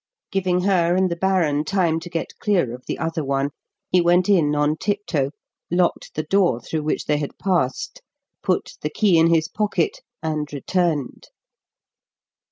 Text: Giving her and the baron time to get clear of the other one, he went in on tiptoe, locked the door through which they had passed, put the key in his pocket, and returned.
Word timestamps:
Giving 0.31 0.61
her 0.61 0.95
and 0.95 1.11
the 1.11 1.15
baron 1.15 1.63
time 1.63 1.99
to 1.99 2.09
get 2.09 2.39
clear 2.39 2.73
of 2.73 2.87
the 2.87 2.97
other 2.97 3.23
one, 3.23 3.51
he 3.91 4.01
went 4.01 4.29
in 4.29 4.55
on 4.55 4.77
tiptoe, 4.77 5.29
locked 5.69 6.15
the 6.15 6.23
door 6.23 6.59
through 6.59 6.81
which 6.81 7.05
they 7.05 7.17
had 7.17 7.37
passed, 7.37 8.01
put 8.41 8.77
the 8.81 8.89
key 8.89 9.19
in 9.19 9.27
his 9.31 9.47
pocket, 9.47 10.01
and 10.23 10.51
returned. 10.51 11.27